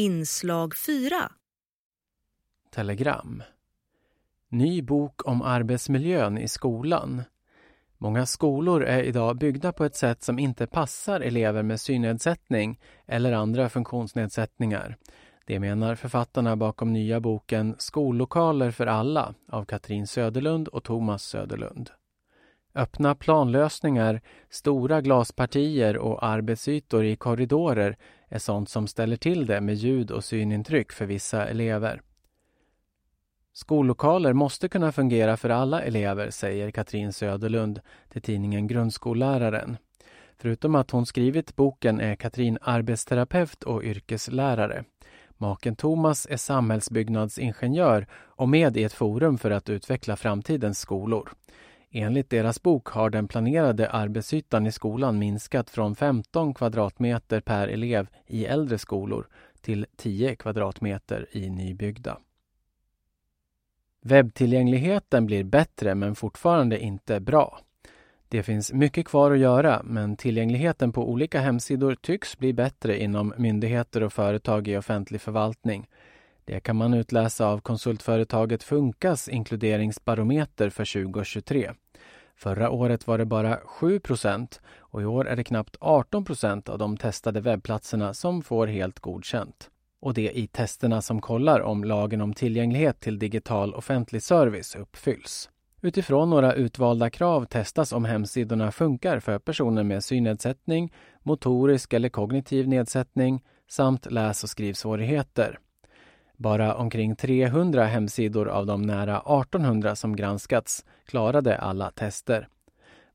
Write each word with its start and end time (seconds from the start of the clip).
Inslag 0.00 0.76
4 0.76 1.14
Telegram 2.70 3.42
Ny 4.48 4.82
bok 4.82 5.28
om 5.28 5.42
arbetsmiljön 5.42 6.38
i 6.38 6.48
skolan. 6.48 7.22
Många 7.98 8.26
skolor 8.26 8.84
är 8.84 9.02
idag 9.02 9.38
byggda 9.38 9.72
på 9.72 9.84
ett 9.84 9.96
sätt 9.96 10.22
som 10.22 10.38
inte 10.38 10.66
passar 10.66 11.20
elever 11.20 11.62
med 11.62 11.80
synnedsättning 11.80 12.80
eller 13.06 13.32
andra 13.32 13.68
funktionsnedsättningar. 13.68 14.96
Det 15.46 15.60
menar 15.60 15.94
författarna 15.94 16.56
bakom 16.56 16.92
nya 16.92 17.20
boken 17.20 17.74
Skollokaler 17.78 18.70
för 18.70 18.86
alla 18.86 19.34
av 19.48 19.64
Katrin 19.64 20.06
Söderlund 20.06 20.68
och 20.68 20.84
Thomas 20.84 21.22
Söderlund. 21.22 21.90
Öppna 22.74 23.14
planlösningar, 23.14 24.20
stora 24.50 25.00
glaspartier 25.00 25.96
och 25.96 26.24
arbetsytor 26.24 27.04
i 27.04 27.16
korridorer 27.16 27.96
är 28.30 28.38
sånt 28.38 28.68
som 28.68 28.86
ställer 28.86 29.16
till 29.16 29.46
det 29.46 29.60
med 29.60 29.74
ljud 29.74 30.10
och 30.10 30.24
synintryck 30.24 30.92
för 30.92 31.06
vissa 31.06 31.48
elever. 31.48 32.00
Skollokaler 33.52 34.32
måste 34.32 34.68
kunna 34.68 34.92
fungera 34.92 35.36
för 35.36 35.50
alla 35.50 35.82
elever, 35.82 36.30
säger 36.30 36.70
Katrin 36.70 37.12
Söderlund 37.12 37.80
till 38.12 38.22
tidningen 38.22 38.66
Grundskolläraren. 38.66 39.76
Förutom 40.38 40.74
att 40.74 40.90
hon 40.90 41.06
skrivit 41.06 41.56
boken 41.56 42.00
är 42.00 42.16
Katrin 42.16 42.58
arbetsterapeut 42.60 43.62
och 43.62 43.82
yrkeslärare. 43.82 44.84
Maken 45.36 45.76
Thomas 45.76 46.26
är 46.30 46.36
samhällsbyggnadsingenjör 46.36 48.06
och 48.12 48.48
med 48.48 48.76
i 48.76 48.84
ett 48.84 48.92
forum 48.92 49.38
för 49.38 49.50
att 49.50 49.68
utveckla 49.68 50.16
framtidens 50.16 50.78
skolor. 50.78 51.30
Enligt 51.92 52.30
deras 52.30 52.62
bok 52.62 52.88
har 52.88 53.10
den 53.10 53.28
planerade 53.28 53.90
arbetsytan 53.90 54.66
i 54.66 54.72
skolan 54.72 55.18
minskat 55.18 55.70
från 55.70 55.96
15 55.96 56.54
kvadratmeter 56.54 57.40
per 57.40 57.68
elev 57.68 58.08
i 58.26 58.46
äldre 58.46 58.78
skolor 58.78 59.26
till 59.60 59.86
10 59.96 60.36
kvadratmeter 60.36 61.26
i 61.32 61.50
nybyggda. 61.50 62.18
Webbtillgängligheten 64.02 65.26
blir 65.26 65.44
bättre 65.44 65.94
men 65.94 66.14
fortfarande 66.14 66.78
inte 66.78 67.20
bra. 67.20 67.60
Det 68.28 68.42
finns 68.42 68.72
mycket 68.72 69.06
kvar 69.06 69.30
att 69.30 69.38
göra 69.38 69.82
men 69.84 70.16
tillgängligheten 70.16 70.92
på 70.92 71.10
olika 71.10 71.40
hemsidor 71.40 71.94
tycks 71.94 72.38
bli 72.38 72.52
bättre 72.52 73.02
inom 73.02 73.34
myndigheter 73.36 74.02
och 74.02 74.12
företag 74.12 74.68
i 74.68 74.76
offentlig 74.76 75.20
förvaltning. 75.20 75.88
Det 76.50 76.60
kan 76.60 76.76
man 76.76 76.94
utläsa 76.94 77.46
av 77.46 77.60
konsultföretaget 77.60 78.62
Funkas 78.62 79.28
inkluderingsbarometer 79.28 80.70
för 80.70 81.04
2023. 81.04 81.72
Förra 82.36 82.70
året 82.70 83.06
var 83.06 83.18
det 83.18 83.24
bara 83.24 83.58
7% 83.80 84.60
och 84.78 85.02
i 85.02 85.04
år 85.04 85.28
är 85.28 85.36
det 85.36 85.44
knappt 85.44 85.76
18% 85.76 86.70
av 86.70 86.78
de 86.78 86.96
testade 86.96 87.40
webbplatserna 87.40 88.14
som 88.14 88.42
får 88.42 88.66
helt 88.66 89.00
godkänt. 89.00 89.70
Och 90.00 90.14
det 90.14 90.38
i 90.38 90.46
testerna 90.46 91.02
som 91.02 91.20
kollar 91.20 91.60
om 91.60 91.84
lagen 91.84 92.20
om 92.20 92.34
tillgänglighet 92.34 93.00
till 93.00 93.18
digital 93.18 93.74
offentlig 93.74 94.22
service 94.22 94.74
uppfylls. 94.74 95.50
Utifrån 95.80 96.30
några 96.30 96.54
utvalda 96.54 97.10
krav 97.10 97.44
testas 97.44 97.92
om 97.92 98.04
hemsidorna 98.04 98.72
funkar 98.72 99.20
för 99.20 99.38
personer 99.38 99.82
med 99.82 100.04
synnedsättning, 100.04 100.92
motorisk 101.22 101.92
eller 101.92 102.08
kognitiv 102.08 102.68
nedsättning 102.68 103.44
samt 103.68 104.12
läs 104.12 104.42
och 104.42 104.50
skrivsvårigheter. 104.50 105.58
Bara 106.40 106.74
omkring 106.74 107.16
300 107.16 107.84
hemsidor 107.84 108.48
av 108.48 108.66
de 108.66 108.82
nära 108.82 109.18
1800 109.18 109.96
som 109.96 110.16
granskats 110.16 110.84
klarade 111.04 111.58
alla 111.58 111.90
tester. 111.90 112.48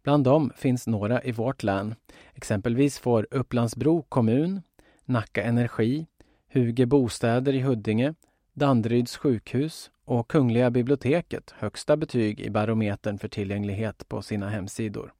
Bland 0.03 0.23
dem 0.23 0.51
finns 0.55 0.87
några 0.87 1.23
i 1.23 1.31
vårt 1.31 1.63
län. 1.63 1.95
Exempelvis 2.33 2.99
får 2.99 3.27
Upplandsbro 3.31 4.01
kommun, 4.01 4.61
Nacka 5.05 5.43
Energi, 5.43 6.05
Huge 6.53 6.85
Bostäder 6.85 7.53
i 7.53 7.61
Huddinge, 7.61 8.13
Danderyds 8.53 9.17
sjukhus 9.17 9.91
och 10.03 10.27
Kungliga 10.27 10.69
biblioteket 10.69 11.53
högsta 11.57 11.97
betyg 11.97 12.39
i 12.39 12.49
barometern 12.49 13.17
för 13.17 13.27
tillgänglighet 13.27 14.07
på 14.07 14.21
sina 14.21 14.49
hemsidor. 14.49 15.13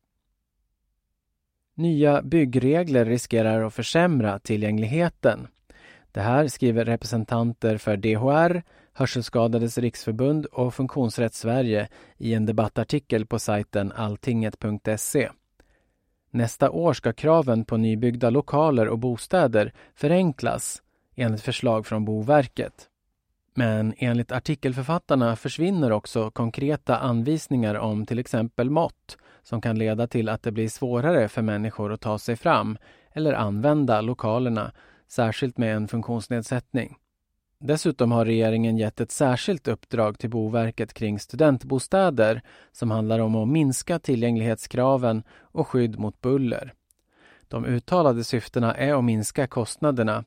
Nya 1.76 2.22
byggregler 2.22 3.06
riskerar 3.06 3.64
att 3.64 3.74
försämra 3.74 4.40
tillgängligheten. 4.40 5.48
Det 6.16 6.22
här 6.22 6.48
skriver 6.48 6.86
representanter 6.86 7.78
för 7.78 7.98
DHR, 7.98 8.64
Hörselskadades 8.94 9.78
riksförbund 9.78 10.46
och 10.46 10.74
Funktionsrätt 10.74 11.34
Sverige 11.34 11.88
i 12.18 12.34
en 12.34 12.46
debattartikel 12.46 13.26
på 13.26 13.40
sajten 13.40 13.92
alltinget.se. 13.92 15.30
Nästa 16.32 16.70
år 16.70 16.94
ska 16.94 17.14
kraven 17.14 17.66
på 17.66 17.78
nybyggda 17.78 18.30
lokaler 18.30 18.88
och 18.88 19.00
bostäder 19.00 19.74
förenklas 19.96 20.82
enligt 21.16 21.42
förslag 21.42 21.86
från 21.86 22.06
Boverket. 22.06 22.90
Men 23.54 23.94
enligt 23.98 24.32
artikelförfattarna 24.32 25.36
försvinner 25.36 25.92
också 25.92 26.32
konkreta 26.32 26.98
anvisningar 26.98 27.76
om 27.76 28.06
till 28.06 28.20
exempel 28.20 28.70
mått 28.70 29.18
som 29.44 29.62
kan 29.62 29.80
leda 29.80 30.08
till 30.08 30.30
att 30.30 30.44
det 30.44 30.52
blir 30.52 30.70
svårare 30.70 31.28
för 31.28 31.42
människor 31.42 31.94
att 31.94 32.02
ta 32.02 32.20
sig 32.20 32.36
fram 32.36 32.78
eller 33.14 33.34
använda 33.34 34.02
lokalerna, 34.02 34.72
särskilt 35.08 35.58
med 35.58 35.76
en 35.76 35.88
funktionsnedsättning. 35.88 36.96
Dessutom 37.60 38.12
har 38.12 38.26
regeringen 38.26 38.78
gett 38.78 39.02
ett 39.02 39.12
särskilt 39.12 39.68
uppdrag 39.68 40.20
till 40.20 40.30
Boverket 40.30 40.94
kring 40.94 41.20
studentbostäder 41.20 42.42
som 42.72 42.92
handlar 42.92 43.20
om 43.20 43.36
att 43.36 43.48
minska 43.48 44.00
tillgänglighetskraven 44.00 45.24
och 45.40 45.68
skydd 45.68 46.00
mot 46.00 46.22
buller. 46.22 46.74
De 47.48 47.66
uttalade 47.66 48.24
syftena 48.24 48.76
är 48.76 48.94
att 48.94 49.04
minska 49.04 49.48
kostnaderna 49.48 50.24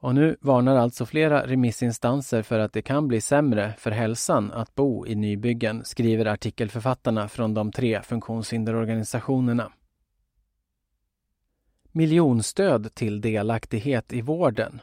och 0.00 0.14
nu 0.14 0.36
varnar 0.40 0.76
alltså 0.76 1.06
flera 1.06 1.46
remissinstanser 1.46 2.42
för 2.42 2.58
att 2.58 2.72
det 2.72 2.82
kan 2.82 3.08
bli 3.08 3.20
sämre 3.20 3.72
för 3.78 3.90
hälsan 3.90 4.52
att 4.52 4.74
bo 4.74 5.06
i 5.06 5.14
nybyggen, 5.14 5.84
skriver 5.84 6.26
artikelförfattarna 6.26 7.28
från 7.28 7.54
de 7.54 7.72
tre 7.72 8.02
funktionshinderorganisationerna. 8.02 9.72
Miljonstöd 11.92 12.94
till 12.94 13.20
delaktighet 13.20 14.12
i 14.12 14.20
vården. 14.20 14.80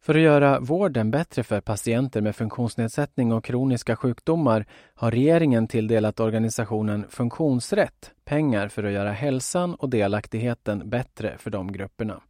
För 0.00 0.14
att 0.14 0.20
göra 0.20 0.60
vården 0.60 1.10
bättre 1.10 1.42
för 1.42 1.60
patienter 1.60 2.20
med 2.20 2.36
funktionsnedsättning 2.36 3.32
och 3.32 3.44
kroniska 3.44 3.96
sjukdomar 3.96 4.66
har 4.94 5.10
regeringen 5.10 5.68
tilldelat 5.68 6.20
organisationen 6.20 7.04
Funktionsrätt 7.08 8.10
pengar 8.24 8.68
för 8.68 8.84
att 8.84 8.92
göra 8.92 9.12
hälsan 9.12 9.74
och 9.74 9.90
delaktigheten 9.90 10.90
bättre 10.90 11.38
för 11.38 11.50
de 11.50 11.72
grupperna. 11.72 12.20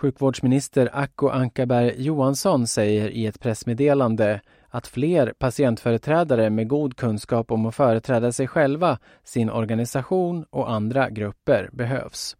Sjukvårdsminister 0.00 0.90
Acko 0.92 1.28
Ankarberg 1.28 1.94
Johansson 2.02 2.66
säger 2.66 3.10
i 3.10 3.26
ett 3.26 3.40
pressmeddelande 3.40 4.40
att 4.68 4.86
fler 4.86 5.34
patientföreträdare 5.38 6.50
med 6.50 6.68
god 6.68 6.96
kunskap 6.96 7.50
om 7.50 7.66
att 7.66 7.74
företräda 7.74 8.32
sig 8.32 8.48
själva, 8.48 8.98
sin 9.24 9.50
organisation 9.50 10.44
och 10.50 10.70
andra 10.70 11.10
grupper 11.10 11.70
behövs. 11.72 12.36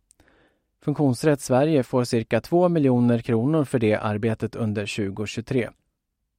Funktionsrätt 0.87 1.41
Sverige 1.41 1.83
får 1.83 2.05
cirka 2.05 2.41
2 2.41 2.69
miljoner 2.69 3.19
kronor 3.19 3.65
för 3.65 3.79
det 3.79 3.95
arbetet 3.95 4.57
under 4.57 4.97
2023. 4.97 5.69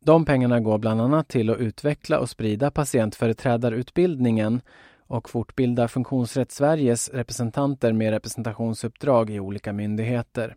De 0.05 0.25
pengarna 0.25 0.59
går 0.59 0.77
bland 0.77 1.01
annat 1.01 1.27
till 1.27 1.49
att 1.49 1.57
utveckla 1.57 2.19
och 2.19 2.29
sprida 2.29 2.71
patientföreträdarutbildningen 2.71 4.61
och 5.07 5.29
fortbilda 5.29 5.87
Funktionsrätt 5.87 6.51
Sveriges 6.51 7.09
representanter 7.09 7.93
med 7.93 8.11
representationsuppdrag 8.11 9.29
i 9.29 9.39
olika 9.39 9.73
myndigheter. 9.73 10.55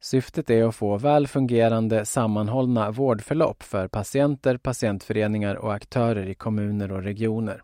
Syftet 0.00 0.50
är 0.50 0.64
att 0.64 0.74
få 0.74 0.98
väl 0.98 1.26
fungerande 1.26 2.04
sammanhållna 2.04 2.90
vårdförlopp 2.90 3.62
för 3.62 3.88
patienter, 3.88 4.56
patientföreningar 4.56 5.54
och 5.54 5.74
aktörer 5.74 6.26
i 6.26 6.34
kommuner 6.34 6.92
och 6.92 7.02
regioner. 7.02 7.62